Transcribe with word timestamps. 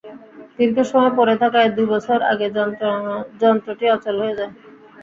দীর্ঘ 0.57 0.77
সময় 0.91 1.13
পড়ে 1.17 1.35
থাকায় 1.41 1.69
দুই 1.75 1.87
বছর 1.93 2.17
আগে 2.31 2.47
যন্ত্রটি 3.41 3.85
অচল 3.95 4.15
হয়ে 4.21 4.37
যায়। 4.39 4.51